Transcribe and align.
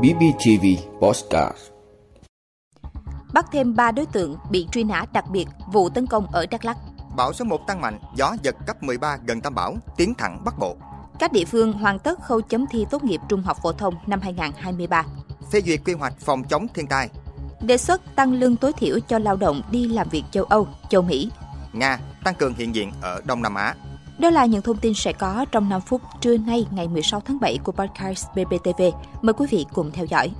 BBTV 0.00 0.66
Postcard 1.00 1.58
Bắt 3.32 3.46
thêm 3.52 3.76
3 3.76 3.90
đối 3.90 4.06
tượng 4.06 4.36
bị 4.50 4.66
truy 4.72 4.84
nã 4.84 5.04
đặc 5.12 5.24
biệt 5.30 5.46
vụ 5.72 5.88
tấn 5.88 6.06
công 6.06 6.26
ở 6.26 6.46
Đắk 6.46 6.64
Lắk. 6.64 6.76
Bão 7.16 7.32
số 7.32 7.44
1 7.44 7.66
tăng 7.66 7.80
mạnh, 7.80 7.98
gió 8.16 8.36
giật 8.42 8.56
cấp 8.66 8.82
13 8.82 9.18
gần 9.26 9.40
tâm 9.40 9.54
bão, 9.54 9.76
tiến 9.96 10.14
thẳng 10.14 10.44
Bắc 10.44 10.58
Bộ. 10.58 10.76
Các 11.18 11.32
địa 11.32 11.44
phương 11.44 11.72
hoàn 11.72 11.98
tất 11.98 12.22
khâu 12.22 12.40
chấm 12.40 12.66
thi 12.66 12.86
tốt 12.90 13.04
nghiệp 13.04 13.20
trung 13.28 13.42
học 13.42 13.56
phổ 13.62 13.72
thông 13.72 13.94
năm 14.06 14.20
2023. 14.20 15.04
Phê 15.52 15.60
duyệt 15.60 15.80
quy 15.84 15.92
hoạch 15.92 16.14
phòng 16.20 16.44
chống 16.44 16.66
thiên 16.74 16.86
tai. 16.86 17.08
Đề 17.60 17.76
xuất 17.76 18.02
tăng 18.16 18.32
lương 18.32 18.56
tối 18.56 18.72
thiểu 18.72 18.98
cho 19.08 19.18
lao 19.18 19.36
động 19.36 19.62
đi 19.70 19.88
làm 19.88 20.08
việc 20.08 20.24
châu 20.30 20.44
Âu, 20.44 20.68
châu 20.88 21.02
Mỹ. 21.02 21.30
Nga 21.72 21.98
tăng 22.24 22.34
cường 22.34 22.54
hiện 22.54 22.74
diện 22.74 22.92
ở 23.00 23.20
Đông 23.24 23.42
Nam 23.42 23.54
Á. 23.54 23.74
Đó 24.20 24.30
là 24.30 24.46
những 24.46 24.62
thông 24.62 24.76
tin 24.76 24.94
sẽ 24.94 25.12
có 25.12 25.44
trong 25.52 25.68
5 25.68 25.80
phút 25.80 26.02
trưa 26.20 26.36
nay, 26.36 26.66
ngày 26.70 26.88
16 26.88 27.20
tháng 27.20 27.40
7 27.40 27.58
của 27.64 27.72
podcast 27.72 28.26
BBTV. 28.34 28.82
Mời 29.22 29.32
quý 29.32 29.46
vị 29.50 29.66
cùng 29.72 29.90
theo 29.92 30.04
dõi. 30.04 30.30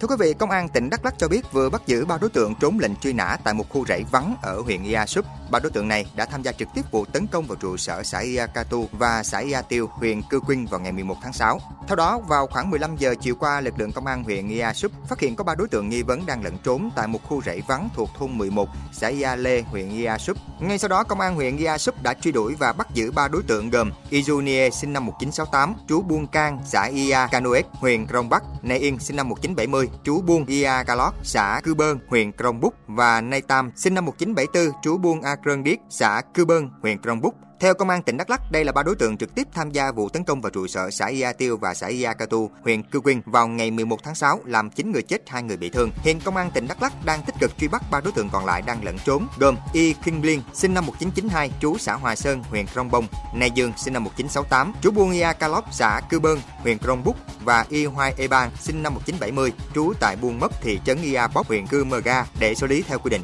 Thưa 0.00 0.08
quý 0.08 0.16
vị, 0.18 0.34
Công 0.34 0.50
an 0.50 0.68
tỉnh 0.68 0.90
Đắk 0.90 1.04
Lắk 1.04 1.14
cho 1.18 1.28
biết 1.28 1.52
vừa 1.52 1.70
bắt 1.70 1.82
giữ 1.86 2.04
ba 2.04 2.18
đối 2.20 2.30
tượng 2.30 2.54
trốn 2.54 2.78
lệnh 2.78 2.96
truy 2.96 3.12
nã 3.12 3.36
tại 3.44 3.54
một 3.54 3.68
khu 3.68 3.86
rẫy 3.86 4.04
vắng 4.10 4.36
ở 4.42 4.60
huyện 4.60 4.82
Ia 4.82 5.06
Súp. 5.06 5.24
Ba 5.50 5.58
đối 5.58 5.70
tượng 5.70 5.88
này 5.88 6.06
đã 6.16 6.24
tham 6.24 6.42
gia 6.42 6.52
trực 6.52 6.68
tiếp 6.74 6.82
vụ 6.90 7.04
tấn 7.04 7.26
công 7.26 7.46
vào 7.46 7.56
trụ 7.56 7.76
sở 7.76 8.02
xã 8.02 8.18
Ia 8.18 8.46
Katu 8.54 8.88
và 8.92 9.22
xã 9.22 9.38
Ia 9.38 9.60
Tiêu, 9.68 9.88
huyện 9.92 10.22
Cư 10.22 10.40
Quynh 10.40 10.66
vào 10.66 10.80
ngày 10.80 10.92
11 10.92 11.16
tháng 11.22 11.32
6. 11.32 11.60
Theo 11.88 11.96
đó, 11.96 12.18
vào 12.28 12.46
khoảng 12.46 12.70
15 12.70 12.96
giờ 12.96 13.14
chiều 13.20 13.34
qua, 13.34 13.60
lực 13.60 13.78
lượng 13.78 13.92
công 13.92 14.06
an 14.06 14.24
huyện 14.24 14.48
Ia 14.48 14.72
Súp 14.74 14.92
phát 15.08 15.20
hiện 15.20 15.36
có 15.36 15.44
ba 15.44 15.54
đối 15.54 15.68
tượng 15.68 15.88
nghi 15.88 16.02
vấn 16.02 16.26
đang 16.26 16.44
lẩn 16.44 16.58
trốn 16.64 16.90
tại 16.96 17.06
một 17.06 17.20
khu 17.24 17.42
rẫy 17.42 17.62
vắng 17.68 17.88
thuộc 17.94 18.10
thôn 18.18 18.38
11, 18.38 18.68
xã 18.92 19.08
Ia 19.08 19.36
Lê, 19.36 19.62
huyện 19.62 19.90
Ia 19.90 20.12
Súp. 20.18 20.36
Ngay 20.60 20.78
sau 20.78 20.88
đó, 20.88 21.04
công 21.04 21.20
an 21.20 21.34
huyện 21.34 21.56
Ia 21.56 21.78
Súp 21.78 22.02
đã 22.02 22.14
truy 22.14 22.32
đuổi 22.32 22.54
và 22.54 22.72
bắt 22.72 22.86
giữ 22.94 23.10
ba 23.12 23.28
đối 23.28 23.42
tượng 23.42 23.70
gồm 23.70 23.90
Izunie 24.10 24.70
sinh 24.70 24.92
năm 24.92 25.06
1968, 25.06 25.74
trú 25.88 26.02
Buôn 26.02 26.26
Cang, 26.26 26.58
xã 26.66 26.84
Ia 26.84 27.18
Canoet, 27.30 27.66
huyện 27.72 28.06
Krông 28.06 28.28
Bắc, 28.28 28.42
Nay 28.62 28.78
Yên 28.78 28.98
sinh 28.98 29.16
năm 29.16 29.28
1970, 29.28 29.85
trú 30.04 30.22
Buôn 30.22 30.46
Ia 30.46 30.84
Galot, 30.86 31.14
xã 31.22 31.60
Cư 31.64 31.74
Bơn, 31.74 31.98
huyện 32.08 32.32
Krông 32.32 32.60
Búc 32.60 32.74
và 32.86 33.20
Nay 33.20 33.42
Tam 33.42 33.70
sinh 33.76 33.94
năm 33.94 34.04
1974, 34.04 34.82
trú 34.82 34.98
Buôn 34.98 35.22
A 35.22 35.36
Krơn 35.36 35.64
Điếc, 35.64 35.78
xã 35.90 36.22
Cư 36.34 36.44
Bơn, 36.44 36.70
huyện 36.82 37.02
Krông 37.02 37.20
Búc. 37.20 37.34
Theo 37.60 37.74
công 37.74 37.88
an 37.88 38.02
tỉnh 38.02 38.16
Đắk 38.16 38.30
Lắk, 38.30 38.50
đây 38.50 38.64
là 38.64 38.72
ba 38.72 38.82
đối 38.82 38.96
tượng 38.96 39.16
trực 39.16 39.34
tiếp 39.34 39.48
tham 39.54 39.70
gia 39.70 39.92
vụ 39.92 40.08
tấn 40.08 40.24
công 40.24 40.40
vào 40.40 40.50
trụ 40.50 40.66
sở 40.66 40.90
xã 40.90 41.06
Ia 41.06 41.32
Tiêu 41.38 41.56
và 41.56 41.74
xã 41.74 41.86
Ia 41.86 42.10
Katu, 42.18 42.50
huyện 42.62 42.82
Cư 42.82 43.00
Quyên 43.00 43.20
vào 43.26 43.48
ngày 43.48 43.70
11 43.70 44.02
tháng 44.02 44.14
6, 44.14 44.40
làm 44.44 44.70
9 44.70 44.92
người 44.92 45.02
chết, 45.02 45.22
2 45.28 45.42
người 45.42 45.56
bị 45.56 45.70
thương. 45.70 45.90
Hiện 46.02 46.20
công 46.20 46.36
an 46.36 46.50
tỉnh 46.50 46.68
Đắk 46.68 46.82
Lắk 46.82 47.04
đang 47.04 47.22
tích 47.22 47.34
cực 47.40 47.58
truy 47.58 47.68
bắt 47.68 47.82
ba 47.90 48.00
đối 48.00 48.12
tượng 48.12 48.28
còn 48.32 48.44
lại 48.44 48.62
đang 48.62 48.84
lẫn 48.84 48.96
trốn, 49.04 49.26
gồm 49.38 49.56
Y 49.72 49.94
Kinh 50.04 50.22
Liên, 50.22 50.42
sinh 50.54 50.74
năm 50.74 50.86
1992, 50.86 51.50
trú 51.60 51.78
xã 51.78 51.94
Hòa 51.94 52.16
Sơn, 52.16 52.42
huyện 52.50 52.66
Krông 52.66 52.90
Bông, 52.90 53.06
Nay 53.34 53.50
Dương, 53.50 53.72
sinh 53.76 53.94
năm 53.94 54.04
1968, 54.04 54.72
trú 54.82 54.90
Buôn 54.90 55.12
Ia 55.12 55.32
Kalop, 55.38 55.64
xã 55.72 56.00
Cư 56.10 56.20
Bơn, 56.20 56.40
huyện 56.58 56.78
Krông 56.78 57.04
Búc 57.04 57.16
và 57.44 57.66
Y 57.68 57.84
Hoai 57.84 58.14
E 58.18 58.28
Ban 58.28 58.50
sinh 58.60 58.82
năm 58.82 58.94
1970, 58.94 59.52
trú 59.74 59.92
tại 60.00 60.16
Buôn 60.16 60.40
Mấp, 60.40 60.62
thị 60.62 60.80
trấn 60.84 61.02
Ia 61.02 61.26
Bóc, 61.34 61.46
huyện 61.46 61.66
Cư 61.66 61.84
Mơ 61.84 61.98
Ga 61.98 62.26
để 62.38 62.54
xử 62.54 62.66
lý 62.66 62.82
theo 62.82 62.98
quy 62.98 63.10
định. 63.10 63.22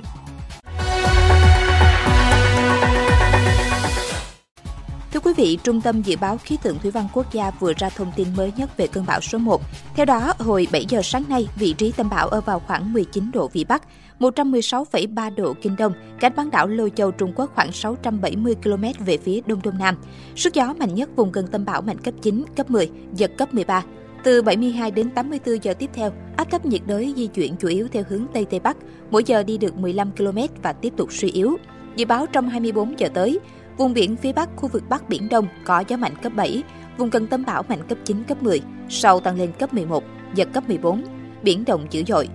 Quý 5.24 5.32
vị, 5.36 5.58
Trung 5.64 5.80
tâm 5.80 6.02
Dự 6.02 6.16
báo 6.20 6.38
Khí 6.38 6.58
tượng 6.62 6.78
Thủy 6.78 6.90
văn 6.90 7.08
Quốc 7.12 7.32
gia 7.32 7.50
vừa 7.50 7.72
ra 7.76 7.88
thông 7.88 8.12
tin 8.16 8.28
mới 8.36 8.52
nhất 8.56 8.76
về 8.76 8.86
cơn 8.86 9.06
bão 9.06 9.20
số 9.20 9.38
1. 9.38 9.62
Theo 9.94 10.06
đó, 10.06 10.32
hồi 10.38 10.66
7 10.72 10.86
giờ 10.88 11.02
sáng 11.02 11.24
nay, 11.28 11.48
vị 11.56 11.72
trí 11.72 11.92
tâm 11.92 12.10
bão 12.10 12.28
ở 12.28 12.40
vào 12.40 12.60
khoảng 12.66 12.92
19 12.92 13.30
độ 13.32 13.48
Vĩ 13.48 13.64
Bắc, 13.64 13.82
116,3 14.20 15.34
độ 15.34 15.54
Kinh 15.62 15.76
Đông, 15.76 15.92
cách 16.20 16.36
bán 16.36 16.50
đảo 16.50 16.66
Lôi 16.66 16.92
Châu 16.96 17.10
Trung 17.10 17.32
Quốc 17.36 17.50
khoảng 17.54 17.72
670 17.72 18.54
km 18.54 19.04
về 19.04 19.18
phía 19.18 19.40
Đông 19.46 19.60
Đông 19.62 19.78
Nam. 19.78 19.96
Sức 20.36 20.54
gió 20.54 20.74
mạnh 20.78 20.94
nhất 20.94 21.10
vùng 21.16 21.32
gần 21.32 21.46
tâm 21.46 21.64
bão 21.64 21.82
mạnh 21.82 21.98
cấp 21.98 22.14
9, 22.22 22.44
cấp 22.56 22.70
10, 22.70 22.90
giật 23.14 23.30
cấp 23.38 23.54
13. 23.54 23.82
Từ 24.24 24.42
72 24.42 24.90
đến 24.90 25.10
84 25.10 25.64
giờ 25.64 25.74
tiếp 25.74 25.90
theo, 25.94 26.12
áp 26.36 26.50
thấp 26.50 26.66
nhiệt 26.66 26.82
đới 26.86 27.14
di 27.16 27.26
chuyển 27.26 27.56
chủ 27.56 27.68
yếu 27.68 27.88
theo 27.88 28.02
hướng 28.08 28.26
Tây 28.32 28.44
Tây 28.44 28.60
Bắc, 28.60 28.76
mỗi 29.10 29.24
giờ 29.24 29.42
đi 29.42 29.58
được 29.58 29.76
15 29.76 30.10
km 30.16 30.38
và 30.62 30.72
tiếp 30.72 30.92
tục 30.96 31.12
suy 31.12 31.30
yếu. 31.30 31.56
Dự 31.96 32.06
báo 32.06 32.26
trong 32.26 32.48
24 32.48 32.98
giờ 32.98 33.08
tới, 33.14 33.38
Vùng 33.76 33.94
biển 33.94 34.16
phía 34.16 34.32
Bắc 34.32 34.48
khu 34.56 34.68
vực 34.68 34.82
Bắc 34.88 35.08
Biển 35.08 35.28
Đông 35.28 35.46
có 35.64 35.84
gió 35.88 35.96
mạnh 35.96 36.14
cấp 36.22 36.32
7, 36.36 36.62
vùng 36.98 37.10
gần 37.10 37.26
tâm 37.26 37.44
bão 37.46 37.62
mạnh 37.68 37.82
cấp 37.88 37.98
9, 38.04 38.24
cấp 38.24 38.42
10, 38.42 38.60
sau 38.88 39.20
tăng 39.20 39.36
lên 39.36 39.52
cấp 39.58 39.74
11, 39.74 40.04
giật 40.34 40.48
cấp 40.52 40.68
14, 40.68 41.04
biển 41.42 41.64
động 41.64 41.86
dữ 41.90 42.02
dội. 42.06 42.28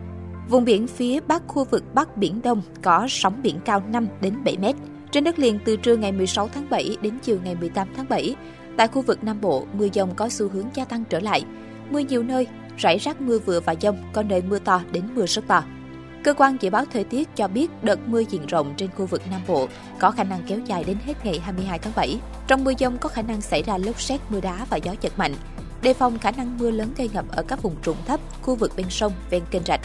Vùng 0.49 0.65
biển 0.65 0.87
phía 0.87 1.19
Bắc 1.27 1.43
khu 1.47 1.63
vực 1.63 1.83
Bắc 1.93 2.17
Biển 2.17 2.41
Đông 2.41 2.61
có 2.81 3.05
sóng 3.09 3.41
biển 3.43 3.59
cao 3.65 3.83
5 3.87 4.07
đến 4.21 4.33
7 4.43 4.57
mét. 4.57 4.75
Trên 5.11 5.23
đất 5.23 5.39
liền 5.39 5.59
từ 5.65 5.75
trưa 5.75 5.95
ngày 5.95 6.11
16 6.11 6.47
tháng 6.47 6.69
7 6.69 6.97
đến 7.01 7.13
chiều 7.23 7.39
ngày 7.43 7.55
18 7.55 7.87
tháng 7.95 8.05
7, 8.09 8.35
tại 8.77 8.87
khu 8.87 9.01
vực 9.01 9.23
Nam 9.23 9.41
Bộ, 9.41 9.65
mưa 9.73 9.87
dông 9.93 10.15
có 10.15 10.29
xu 10.29 10.49
hướng 10.49 10.65
gia 10.73 10.85
tăng 10.85 11.03
trở 11.09 11.19
lại. 11.19 11.43
Mưa 11.89 11.99
nhiều 11.99 12.23
nơi, 12.23 12.47
rải 12.77 12.97
rác 12.97 13.21
mưa 13.21 13.39
vừa 13.39 13.59
và 13.59 13.75
dông, 13.81 13.97
có 14.13 14.23
nơi 14.23 14.41
mưa 14.41 14.59
to 14.59 14.81
đến 14.91 15.03
mưa 15.15 15.25
rất 15.25 15.47
to. 15.47 15.63
Cơ 16.23 16.33
quan 16.33 16.57
dự 16.59 16.69
báo 16.69 16.85
thời 16.93 17.03
tiết 17.03 17.29
cho 17.35 17.47
biết 17.47 17.67
đợt 17.81 17.99
mưa 18.07 18.19
diện 18.19 18.45
rộng 18.47 18.73
trên 18.77 18.89
khu 18.97 19.05
vực 19.05 19.21
Nam 19.31 19.41
Bộ 19.47 19.67
có 19.99 20.11
khả 20.11 20.23
năng 20.23 20.43
kéo 20.47 20.59
dài 20.59 20.83
đến 20.83 20.97
hết 21.05 21.13
ngày 21.23 21.39
22 21.39 21.79
tháng 21.79 21.93
7. 21.95 22.19
Trong 22.47 22.63
mưa 22.63 22.73
dông 22.79 22.97
có 22.97 23.09
khả 23.09 23.21
năng 23.21 23.41
xảy 23.41 23.63
ra 23.63 23.77
lốc 23.77 24.01
xét, 24.01 24.19
mưa 24.29 24.41
đá 24.41 24.65
và 24.69 24.77
gió 24.77 24.93
giật 25.01 25.13
mạnh. 25.17 25.33
Đề 25.81 25.93
phòng 25.93 26.19
khả 26.19 26.31
năng 26.31 26.57
mưa 26.57 26.71
lớn 26.71 26.89
gây 26.97 27.09
ngập 27.13 27.25
ở 27.31 27.43
các 27.43 27.61
vùng 27.61 27.75
trũng 27.81 27.97
thấp, 28.05 28.19
khu 28.41 28.55
vực 28.55 28.71
bên 28.77 28.85
sông, 28.89 29.13
ven 29.29 29.43
kênh 29.51 29.63
rạch. 29.63 29.81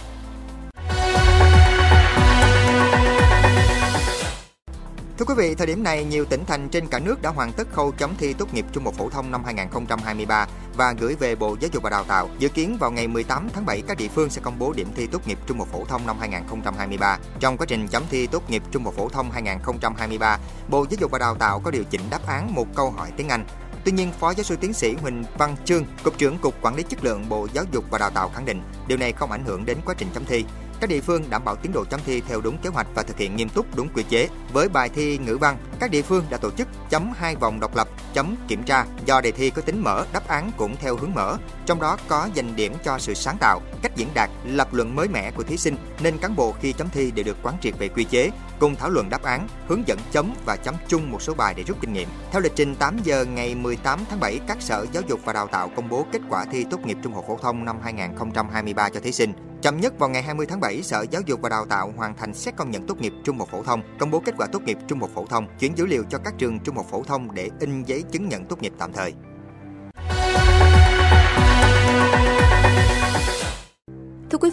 Thưa 5.22 5.34
quý 5.34 5.49
vị, 5.49 5.55
thời 5.55 5.66
điểm 5.66 5.83
này, 5.83 6.05
nhiều 6.05 6.25
tỉnh 6.25 6.44
thành 6.44 6.69
trên 6.69 6.87
cả 6.87 6.99
nước 6.99 7.22
đã 7.22 7.31
hoàn 7.31 7.53
tất 7.53 7.69
khâu 7.72 7.93
chấm 7.93 8.16
thi 8.19 8.33
tốt 8.33 8.55
nghiệp 8.55 8.66
trung 8.72 8.84
học 8.84 8.94
phổ 8.94 9.09
thông 9.09 9.31
năm 9.31 9.44
2023 9.44 10.47
và 10.77 10.94
gửi 10.99 11.15
về 11.15 11.34
Bộ 11.34 11.56
Giáo 11.60 11.71
dục 11.72 11.83
và 11.83 11.91
Đào 11.91 12.05
tạo. 12.05 12.28
Dự 12.38 12.49
kiến 12.49 12.77
vào 12.81 12.91
ngày 12.91 13.09
18 13.09 13.49
tháng 13.55 13.66
7, 13.66 13.82
các 13.88 13.97
địa 13.99 14.09
phương 14.09 14.31
sẽ 14.31 14.41
công 14.44 14.59
bố 14.59 14.72
điểm 14.72 14.88
thi 14.97 15.06
tốt 15.06 15.28
nghiệp 15.28 15.38
trung 15.47 15.59
học 15.59 15.69
phổ 15.72 15.84
thông 15.84 16.06
năm 16.06 16.16
2023. 16.21 17.19
Trong 17.41 17.56
quá 17.56 17.66
trình 17.66 17.88
chấm 17.88 18.03
thi 18.11 18.27
tốt 18.27 18.50
nghiệp 18.50 18.62
trung 18.71 18.84
học 18.84 18.94
phổ 18.94 19.09
thông 19.09 19.31
2023, 19.31 20.38
Bộ 20.69 20.87
Giáo 20.91 20.97
dục 21.00 21.11
và 21.11 21.19
Đào 21.19 21.34
tạo 21.34 21.61
có 21.61 21.71
điều 21.71 21.84
chỉnh 21.84 22.03
đáp 22.11 22.27
án 22.27 22.55
một 22.55 22.66
câu 22.75 22.91
hỏi 22.91 23.12
tiếng 23.16 23.28
Anh. 23.28 23.44
Tuy 23.84 23.93
nhiên, 23.93 24.12
Phó 24.21 24.31
Giáo 24.31 24.44
sư 24.44 24.56
Tiến 24.56 24.72
sĩ 24.72 24.94
Huỳnh 24.94 25.25
Văn 25.38 25.56
Trương, 25.65 25.84
Cục 26.05 26.19
trưởng 26.19 26.38
Cục 26.38 26.55
Quản 26.62 26.75
lý 26.75 26.82
Chất 26.82 27.05
lượng 27.05 27.28
Bộ 27.28 27.49
Giáo 27.53 27.65
dục 27.72 27.84
và 27.91 27.99
Đào 27.99 28.11
tạo 28.11 28.31
khẳng 28.34 28.44
định 28.44 28.62
điều 28.87 28.99
này 28.99 29.12
không 29.12 29.32
ảnh 29.32 29.44
hưởng 29.44 29.65
đến 29.65 29.78
quá 29.84 29.94
trình 29.99 30.09
chấm 30.15 30.25
thi. 30.25 30.44
Các 30.82 30.91
địa 30.91 31.00
phương 31.00 31.31
đảm 31.31 31.44
bảo 31.44 31.56
tiến 31.56 31.72
độ 31.72 31.84
chấm 31.84 32.00
thi 32.06 32.22
theo 32.28 32.41
đúng 32.41 32.59
kế 32.59 32.70
hoạch 32.70 32.87
và 32.94 33.03
thực 33.03 33.19
hiện 33.19 33.37
nghiêm 33.37 33.48
túc 33.48 33.76
đúng 33.76 33.88
quy 33.94 34.03
chế. 34.09 34.28
Với 34.53 34.69
bài 34.69 34.88
thi 34.88 35.19
ngữ 35.19 35.38
văn, 35.38 35.59
các 35.81 35.91
địa 35.91 36.03
phương 36.03 36.25
đã 36.31 36.37
tổ 36.37 36.50
chức 36.50 36.69
chấm 36.91 37.12
hai 37.16 37.37
vòng 37.37 37.60
độc 37.60 37.76
lập, 37.76 37.88
chấm 38.15 38.37
kiểm 38.48 38.62
tra. 38.62 38.84
Do 39.06 39.20
đề 39.20 39.32
thi 39.32 39.50
có 39.50 39.62
tính 39.62 39.81
mở, 39.81 40.06
đáp 40.12 40.28
án 40.28 40.50
cũng 40.56 40.76
theo 40.76 40.97
hướng 40.97 41.15
mở, 41.15 41.37
trong 41.66 41.81
đó 41.81 41.98
có 42.09 42.28
dành 42.34 42.56
điểm 42.56 42.75
cho 42.84 42.98
sự 42.98 43.15
sáng 43.15 43.37
tạo, 43.41 43.60
cách 43.82 43.97
diễn 43.97 44.09
đạt, 44.15 44.31
lập 44.44 44.75
luận 44.75 44.97
mới 44.97 45.09
mẻ 45.09 45.31
của 45.31 45.43
thí 45.43 45.56
sinh, 45.56 45.76
nên 46.00 46.19
cán 46.19 46.37
bộ 46.37 46.53
khi 46.53 46.72
chấm 46.72 46.88
thi 46.88 47.10
đều 47.10 47.25
được 47.25 47.37
quán 47.43 47.54
triệt 47.60 47.75
về 47.78 47.88
quy 47.88 48.04
chế, 48.04 48.31
cùng 48.58 48.76
thảo 48.76 48.90
luận 48.90 49.10
đáp 49.10 49.22
án, 49.22 49.48
hướng 49.66 49.82
dẫn 49.86 49.98
chấm 50.12 50.34
và 50.46 50.56
chấm 50.56 50.74
chung 50.88 51.10
một 51.10 51.22
số 51.22 51.34
bài 51.34 51.54
để 51.56 51.62
rút 51.62 51.80
kinh 51.80 51.92
nghiệm. 51.92 52.08
Theo 52.30 52.40
lịch 52.40 52.52
trình 52.56 52.74
8 52.74 52.96
giờ 53.04 53.24
ngày 53.24 53.54
18 53.54 54.00
tháng 54.10 54.20
7, 54.20 54.40
các 54.46 54.62
sở 54.62 54.86
giáo 54.92 55.02
dục 55.08 55.20
và 55.24 55.32
đào 55.32 55.46
tạo 55.46 55.70
công 55.76 55.88
bố 55.88 56.06
kết 56.12 56.20
quả 56.28 56.44
thi 56.44 56.64
tốt 56.70 56.86
nghiệp 56.86 56.96
trung 57.02 57.14
học 57.14 57.24
phổ 57.28 57.38
thông 57.42 57.64
năm 57.64 57.76
2023 57.82 58.88
cho 58.88 59.00
thí 59.00 59.12
sinh. 59.12 59.32
Chậm 59.62 59.80
nhất 59.80 59.98
vào 59.98 60.08
ngày 60.08 60.22
20 60.22 60.46
tháng 60.46 60.60
7, 60.60 60.82
Sở 60.82 61.04
Giáo 61.10 61.22
dục 61.26 61.40
và 61.42 61.48
Đào 61.48 61.64
tạo 61.64 61.92
hoàn 61.96 62.16
thành 62.16 62.34
xét 62.34 62.56
công 62.56 62.70
nhận 62.70 62.86
tốt 62.86 63.00
nghiệp 63.00 63.12
trung 63.24 63.38
học 63.38 63.48
phổ 63.50 63.62
thông, 63.62 63.82
công 63.98 64.10
bố 64.10 64.20
kết 64.20 64.34
quả 64.38 64.46
tốt 64.46 64.62
nghiệp 64.62 64.78
trung 64.88 65.00
học 65.00 65.10
phổ 65.14 65.26
thông, 65.26 65.46
chuyển 65.58 65.78
dữ 65.78 65.86
liệu 65.86 66.04
cho 66.10 66.19
các 66.19 66.34
trường 66.38 66.60
trung 66.60 66.76
học 66.76 66.86
phổ 66.90 67.02
thông 67.02 67.34
để 67.34 67.50
in 67.60 67.82
giấy 67.82 68.02
chứng 68.02 68.28
nhận 68.28 68.44
tốt 68.44 68.62
nghiệp 68.62 68.72
tạm 68.78 68.92
thời. 68.92 69.14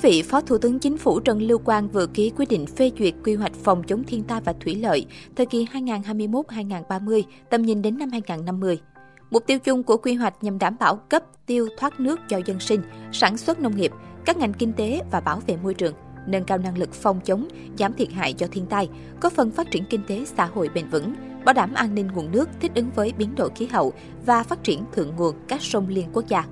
Vị, 0.09 0.22
Phó 0.22 0.42
Thủ 0.42 0.58
tướng 0.58 0.80
Chính 0.80 0.97
phủ 0.97 1.20
Trần 1.20 1.42
Lưu 1.42 1.58
Quang 1.58 1.90
vừa 1.90 2.08
ký 2.08 2.31
quyết 2.38 2.50
định 2.50 2.66
phê 2.66 2.92
duyệt 3.00 3.14
quy 3.24 3.36
hoạch 3.36 3.53
phòng 3.53 3.84
chống 3.84 4.03
thiên 4.03 4.24
tai 4.24 4.42
và 4.42 4.53
thủy 4.59 4.75
lợi 4.75 5.06
thời 5.36 5.46
kỳ 5.46 5.66
2021-2030, 5.74 7.22
tầm 7.50 7.62
nhìn 7.62 7.81
đến 7.81 7.97
năm 7.97 8.09
2050. 8.12 8.80
Mục 9.31 9.44
tiêu 9.47 9.59
chung 9.59 9.84
của 9.84 9.97
quy 9.97 10.14
hoạch 10.14 10.44
nhằm 10.44 10.59
đảm 10.59 10.75
bảo 10.80 10.96
cấp, 10.96 11.24
tiêu, 11.46 11.68
thoát 11.78 12.00
nước 12.00 12.20
cho 12.30 12.42
dân 12.46 12.59
sinh, 12.59 12.82
sản 13.11 13.38
xuất 13.38 13.59
nông 13.59 13.78
nghiệp, 13.78 13.91
các 14.26 14.38
ngành 14.38 14.53
kinh 14.53 14.73
tế 14.73 15.02
và 15.11 15.20
bảo 15.20 15.41
vệ 15.47 15.58
môi 15.64 15.73
trường, 15.73 15.94
nâng 16.28 16.44
cao 16.44 16.58
năng 16.58 16.78
lực 16.78 16.94
phòng 16.94 17.20
chống, 17.26 17.47
giảm 17.79 17.94
thiệt 17.94 18.12
hại 18.12 18.34
do 18.34 18.47
thiên 18.52 18.66
tai, 18.66 18.90
có 19.20 19.29
phần 19.29 19.52
phát 19.52 19.72
triển 19.72 19.84
kinh 19.90 20.02
tế 20.08 20.26
xã 20.26 20.46
hội 20.46 20.70
bền 20.73 20.90
vững, 20.90 21.14
bảo 21.46 21.53
đảm 21.53 21.73
an 21.73 21.96
ninh 21.96 22.08
nguồn 22.08 22.32
nước 22.32 22.50
thích 22.62 22.72
ứng 22.76 22.90
với 22.96 23.14
biến 23.17 23.35
đổi 23.35 23.50
khí 23.55 23.66
hậu 23.66 23.94
và 24.26 24.44
phát 24.44 24.64
triển 24.64 24.84
thượng 24.94 25.16
nguồn 25.16 25.35
các 25.47 25.62
sông 25.62 25.88
liên 25.88 26.08
quốc 26.14 26.28
gia. 26.28 26.46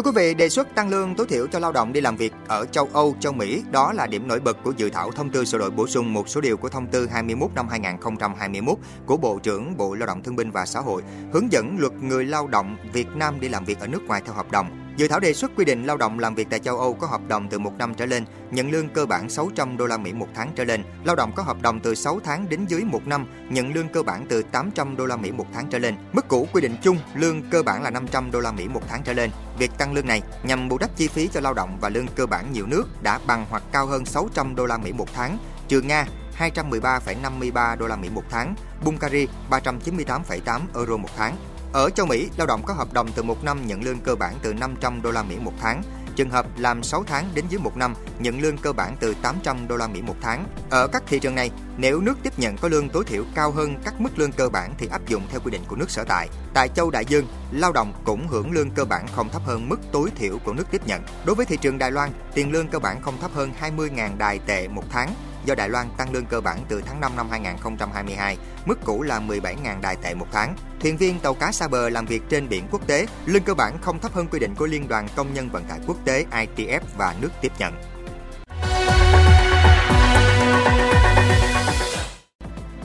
Thưa 0.00 0.10
quý 0.10 0.16
vị, 0.16 0.34
đề 0.34 0.48
xuất 0.48 0.74
tăng 0.74 0.88
lương 0.88 1.14
tối 1.14 1.26
thiểu 1.26 1.46
cho 1.46 1.58
lao 1.58 1.72
động 1.72 1.92
đi 1.92 2.00
làm 2.00 2.16
việc 2.16 2.32
ở 2.48 2.66
châu 2.66 2.88
Âu, 2.92 3.16
châu 3.20 3.32
Mỹ 3.32 3.62
đó 3.70 3.92
là 3.92 4.06
điểm 4.06 4.28
nổi 4.28 4.40
bật 4.40 4.56
của 4.64 4.72
dự 4.76 4.90
thảo 4.90 5.10
thông 5.10 5.30
tư 5.30 5.44
sửa 5.44 5.58
đổi 5.58 5.70
bổ 5.70 5.86
sung 5.86 6.12
một 6.12 6.28
số 6.28 6.40
điều 6.40 6.56
của 6.56 6.68
thông 6.68 6.86
tư 6.86 7.06
21 7.06 7.50
năm 7.54 7.68
2021 7.68 8.78
của 9.06 9.16
Bộ 9.16 9.38
trưởng 9.42 9.76
Bộ 9.76 9.94
Lao 9.94 10.06
động 10.06 10.22
Thương 10.22 10.36
binh 10.36 10.50
và 10.50 10.66
Xã 10.66 10.80
hội 10.80 11.02
hướng 11.32 11.52
dẫn 11.52 11.76
luật 11.78 11.92
người 12.02 12.24
lao 12.24 12.46
động 12.46 12.76
Việt 12.92 13.08
Nam 13.14 13.40
đi 13.40 13.48
làm 13.48 13.64
việc 13.64 13.80
ở 13.80 13.86
nước 13.86 14.02
ngoài 14.06 14.22
theo 14.24 14.34
hợp 14.34 14.50
đồng. 14.50 14.89
Dự 15.00 15.08
thảo 15.08 15.20
đề 15.20 15.32
xuất 15.32 15.50
quy 15.56 15.64
định 15.64 15.84
lao 15.84 15.96
động 15.96 16.18
làm 16.18 16.34
việc 16.34 16.46
tại 16.50 16.58
châu 16.58 16.78
Âu 16.78 16.94
có 16.94 17.06
hợp 17.06 17.20
đồng 17.28 17.48
từ 17.48 17.58
một 17.58 17.72
năm 17.78 17.94
trở 17.94 18.06
lên, 18.06 18.24
nhận 18.50 18.70
lương 18.70 18.88
cơ 18.88 19.06
bản 19.06 19.30
600 19.30 19.76
đô 19.76 19.86
la 19.86 19.96
Mỹ 19.96 20.12
một 20.12 20.28
tháng 20.34 20.52
trở 20.56 20.64
lên. 20.64 20.82
Lao 21.04 21.16
động 21.16 21.32
có 21.34 21.42
hợp 21.42 21.62
đồng 21.62 21.80
từ 21.80 21.94
6 21.94 22.20
tháng 22.24 22.48
đến 22.48 22.66
dưới 22.68 22.84
một 22.84 23.06
năm, 23.06 23.26
nhận 23.50 23.74
lương 23.74 23.88
cơ 23.88 24.02
bản 24.02 24.26
từ 24.28 24.42
800 24.42 24.96
đô 24.96 25.06
la 25.06 25.16
Mỹ 25.16 25.32
một 25.32 25.46
tháng 25.52 25.66
trở 25.70 25.78
lên. 25.78 25.94
Mức 26.12 26.28
cũ 26.28 26.48
quy 26.52 26.60
định 26.60 26.76
chung 26.82 26.98
lương 27.14 27.42
cơ 27.50 27.62
bản 27.62 27.82
là 27.82 27.90
500 27.90 28.30
đô 28.30 28.40
la 28.40 28.52
Mỹ 28.52 28.68
một 28.68 28.82
tháng 28.88 29.02
trở 29.02 29.12
lên. 29.12 29.30
Việc 29.58 29.70
tăng 29.78 29.92
lương 29.92 30.06
này 30.06 30.22
nhằm 30.42 30.68
bù 30.68 30.78
đắp 30.78 30.96
chi 30.96 31.08
phí 31.08 31.28
cho 31.28 31.40
lao 31.40 31.54
động 31.54 31.78
và 31.80 31.88
lương 31.88 32.06
cơ 32.06 32.26
bản 32.26 32.52
nhiều 32.52 32.66
nước 32.66 33.02
đã 33.02 33.18
bằng 33.26 33.46
hoặc 33.50 33.62
cao 33.72 33.86
hơn 33.86 34.04
600 34.04 34.54
đô 34.54 34.66
la 34.66 34.78
Mỹ 34.78 34.92
một 34.92 35.08
tháng, 35.14 35.38
trừ 35.68 35.80
Nga 35.80 36.06
213,53 36.38 37.76
đô 37.76 37.86
la 37.86 37.96
Mỹ 37.96 38.08
một 38.08 38.24
tháng, 38.30 38.54
Bulgaria 38.84 39.26
398,8 39.50 40.60
euro 40.74 40.96
một 40.96 41.10
tháng. 41.16 41.36
Ở 41.72 41.90
châu 41.90 42.06
Mỹ, 42.06 42.30
lao 42.36 42.46
động 42.46 42.62
có 42.66 42.74
hợp 42.74 42.92
đồng 42.92 43.08
từ 43.14 43.22
một 43.22 43.44
năm 43.44 43.66
nhận 43.66 43.82
lương 43.82 44.00
cơ 44.00 44.14
bản 44.14 44.34
từ 44.42 44.54
500 44.54 45.02
đô 45.02 45.10
la 45.10 45.22
Mỹ 45.22 45.36
một 45.40 45.52
tháng, 45.60 45.82
trường 46.16 46.30
hợp 46.30 46.46
làm 46.58 46.82
6 46.82 47.04
tháng 47.06 47.30
đến 47.34 47.44
dưới 47.48 47.60
một 47.60 47.76
năm 47.76 47.94
nhận 48.18 48.40
lương 48.40 48.58
cơ 48.58 48.72
bản 48.72 48.96
từ 49.00 49.14
800 49.22 49.68
đô 49.68 49.76
la 49.76 49.86
Mỹ 49.86 50.02
một 50.02 50.16
tháng. 50.20 50.46
Ở 50.70 50.86
các 50.86 51.02
thị 51.06 51.18
trường 51.18 51.34
này, 51.34 51.50
nếu 51.76 52.00
nước 52.00 52.18
tiếp 52.22 52.38
nhận 52.38 52.56
có 52.56 52.68
lương 52.68 52.88
tối 52.88 53.04
thiểu 53.04 53.24
cao 53.34 53.50
hơn 53.50 53.74
các 53.84 54.00
mức 54.00 54.18
lương 54.18 54.32
cơ 54.32 54.48
bản 54.48 54.74
thì 54.78 54.86
áp 54.86 55.08
dụng 55.08 55.22
theo 55.30 55.40
quy 55.40 55.50
định 55.50 55.62
của 55.68 55.76
nước 55.76 55.90
sở 55.90 56.04
tại. 56.04 56.28
Tại 56.54 56.68
châu 56.68 56.90
Đại 56.90 57.04
Dương, 57.04 57.26
lao 57.52 57.72
động 57.72 57.92
cũng 58.04 58.28
hưởng 58.28 58.52
lương 58.52 58.70
cơ 58.70 58.84
bản 58.84 59.06
không 59.16 59.28
thấp 59.28 59.42
hơn 59.44 59.68
mức 59.68 59.80
tối 59.92 60.10
thiểu 60.16 60.38
của 60.38 60.52
nước 60.52 60.64
tiếp 60.70 60.86
nhận. 60.86 61.02
Đối 61.24 61.36
với 61.36 61.46
thị 61.46 61.56
trường 61.56 61.78
Đài 61.78 61.90
Loan, 61.90 62.10
tiền 62.34 62.52
lương 62.52 62.68
cơ 62.68 62.78
bản 62.78 63.02
không 63.02 63.20
thấp 63.20 63.30
hơn 63.34 63.52
20.000 63.60 64.18
đài 64.18 64.38
tệ 64.38 64.68
một 64.68 64.84
tháng 64.90 65.14
do 65.44 65.54
Đài 65.54 65.68
Loan 65.68 65.86
tăng 65.96 66.12
lương 66.12 66.26
cơ 66.26 66.40
bản 66.40 66.58
từ 66.68 66.82
tháng 66.86 67.00
5 67.00 67.16
năm 67.16 67.30
2022, 67.30 68.36
mức 68.64 68.78
cũ 68.84 69.02
là 69.02 69.20
17.000 69.20 69.80
đài 69.80 69.96
tệ 69.96 70.14
một 70.14 70.26
tháng. 70.32 70.54
Thuyền 70.80 70.96
viên 70.96 71.20
tàu 71.20 71.34
cá 71.34 71.52
xa 71.52 71.68
bờ 71.68 71.88
làm 71.88 72.06
việc 72.06 72.22
trên 72.28 72.48
biển 72.48 72.64
quốc 72.70 72.86
tế, 72.86 73.06
lương 73.26 73.42
cơ 73.42 73.54
bản 73.54 73.78
không 73.80 73.98
thấp 73.98 74.12
hơn 74.12 74.26
quy 74.30 74.38
định 74.38 74.54
của 74.54 74.66
Liên 74.66 74.88
đoàn 74.88 75.08
Công 75.16 75.34
nhân 75.34 75.48
Vận 75.52 75.64
tải 75.64 75.78
Quốc 75.86 75.96
tế 76.04 76.24
ITF 76.30 76.80
và 76.96 77.14
nước 77.20 77.30
tiếp 77.40 77.52
nhận. 77.58 77.74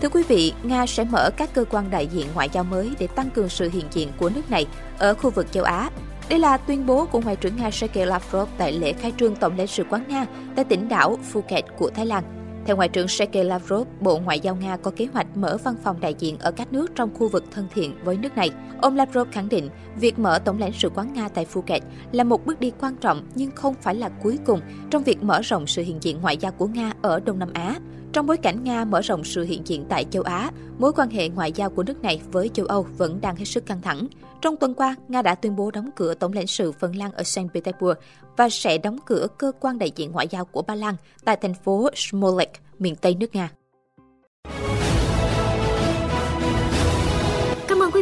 Thưa 0.02 0.10
quý 0.10 0.24
vị, 0.28 0.54
Nga 0.64 0.86
sẽ 0.86 1.04
mở 1.04 1.32
các 1.38 1.50
cơ 1.54 1.66
quan 1.72 1.90
đại 1.90 2.08
diện 2.08 2.28
ngoại 2.34 2.50
giao 2.54 2.64
mới 2.64 2.92
để 3.00 3.08
tăng 3.08 3.30
cường 3.30 3.50
sự 3.50 3.70
hiện 3.70 3.86
diện 3.92 4.12
của 4.18 4.30
nước 4.30 4.52
này 4.52 4.68
ở 4.98 5.14
khu 5.14 5.30
vực 5.30 5.52
châu 5.52 5.64
Á. 5.64 5.90
Đây 6.30 6.40
là 6.40 6.58
tuyên 6.58 6.86
bố 6.86 7.06
của 7.06 7.22
Ngoại 7.22 7.36
trưởng 7.36 7.56
Nga 7.56 7.72
Sergei 7.72 8.06
Lavrov 8.06 8.50
tại 8.58 8.72
lễ 8.72 8.94
khai 8.94 9.14
trương 9.18 9.36
Tổng 9.36 9.58
lãnh 9.58 9.68
sự 9.68 9.84
quán 9.90 10.04
Nga 10.08 10.26
tại 10.56 10.66
tỉnh 10.66 10.90
đảo 10.90 11.20
Phuket 11.32 11.64
của 11.78 11.90
Thái 11.96 12.06
Lan. 12.06 12.45
Theo 12.66 12.76
Ngoại 12.76 12.90
trưởng 12.90 13.08
Sergei 13.08 13.44
Lavrov, 13.44 13.88
Bộ 14.02 14.20
Ngoại 14.20 14.40
giao 14.40 14.56
Nga 14.56 14.78
có 14.78 14.92
kế 14.92 15.08
hoạch 15.14 15.38
mở 15.38 15.58
văn 15.64 15.76
phòng 15.84 16.00
đại 16.00 16.16
diện 16.20 16.38
ở 16.40 16.52
các 16.52 16.74
nước 16.74 16.92
trong 16.96 17.14
khu 17.14 17.28
vực 17.28 17.44
thân 17.52 17.68
thiện 17.74 17.96
với 18.04 18.18
nước 18.18 18.36
này. 18.36 18.50
Ông 18.82 18.96
Lavrov 18.96 19.28
khẳng 19.32 19.50
định, 19.50 19.70
việc 20.00 20.20
mở 20.20 20.40
Tổng 20.40 20.60
lãnh 20.60 20.72
sự 20.74 20.90
quán 20.90 21.14
Nga 21.14 21.30
tại 21.30 21.46
Phuket 21.46 21.84
là 22.12 22.24
một 22.24 22.46
bước 22.46 22.60
đi 22.60 22.72
quan 22.80 22.96
trọng 22.96 23.28
nhưng 23.36 23.52
không 23.52 23.76
phải 23.82 23.96
là 23.96 24.10
cuối 24.24 24.40
cùng 24.46 24.60
trong 24.90 25.04
việc 25.04 25.24
mở 25.24 25.42
rộng 25.42 25.68
sự 25.68 25.84
hiện 25.84 25.98
diện 26.02 26.22
ngoại 26.22 26.38
giao 26.38 26.52
của 26.52 26.68
Nga 26.68 26.92
ở 27.02 27.20
Đông 27.20 27.40
Nam 27.40 27.50
Á. 27.54 27.76
Trong 28.16 28.26
bối 28.26 28.38
cảnh 28.38 28.64
Nga 28.64 28.86
mở 28.86 29.02
rộng 29.02 29.24
sự 29.24 29.44
hiện 29.44 29.62
diện 29.66 29.86
tại 29.90 30.06
châu 30.12 30.24
Á, 30.24 30.52
mối 30.80 30.94
quan 30.94 31.10
hệ 31.10 31.30
ngoại 31.30 31.52
giao 31.52 31.70
của 31.70 31.84
nước 31.84 32.02
này 32.02 32.22
với 32.32 32.50
châu 32.54 32.66
Âu 32.66 32.88
vẫn 32.98 33.22
đang 33.22 33.36
hết 33.36 33.46
sức 33.46 33.66
căng 33.66 33.82
thẳng. 33.82 34.08
Trong 34.42 34.58
tuần 34.58 34.74
qua, 34.74 34.96
Nga 35.08 35.22
đã 35.22 35.36
tuyên 35.36 35.56
bố 35.56 35.72
đóng 35.72 35.90
cửa 35.96 36.14
Tổng 36.14 36.34
lãnh 36.34 36.48
sự 36.48 36.72
Phần 36.72 36.96
Lan 36.96 37.12
ở 37.12 37.24
Saint 37.24 37.54
Petersburg 37.54 38.00
và 38.38 38.50
sẽ 38.50 38.78
đóng 38.78 38.98
cửa 39.06 39.28
cơ 39.38 39.52
quan 39.60 39.78
đại 39.78 39.92
diện 39.96 40.12
ngoại 40.12 40.28
giao 40.28 40.46
của 40.46 40.62
Ba 40.62 40.76
Lan 40.76 40.96
tại 41.26 41.38
thành 41.42 41.54
phố 41.54 41.90
Smolensk, 41.96 42.52
miền 42.80 42.96
Tây 42.96 43.16
nước 43.16 43.36
Nga. 43.36 43.50